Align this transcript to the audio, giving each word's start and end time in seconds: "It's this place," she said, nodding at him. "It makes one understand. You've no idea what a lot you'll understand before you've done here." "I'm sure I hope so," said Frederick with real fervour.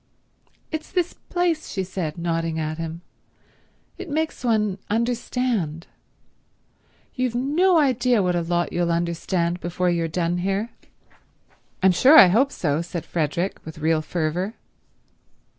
"It's 0.71 0.91
this 0.91 1.13
place," 1.13 1.69
she 1.69 1.83
said, 1.83 2.17
nodding 2.17 2.57
at 2.57 2.79
him. 2.79 3.01
"It 3.99 4.09
makes 4.09 4.43
one 4.43 4.79
understand. 4.89 5.85
You've 7.13 7.35
no 7.35 7.77
idea 7.77 8.23
what 8.23 8.35
a 8.35 8.41
lot 8.41 8.73
you'll 8.73 8.91
understand 8.91 9.59
before 9.59 9.91
you've 9.91 10.11
done 10.11 10.39
here." 10.39 10.71
"I'm 11.83 11.91
sure 11.91 12.17
I 12.17 12.29
hope 12.29 12.51
so," 12.51 12.81
said 12.81 13.05
Frederick 13.05 13.59
with 13.63 13.77
real 13.77 14.01
fervour. 14.01 14.55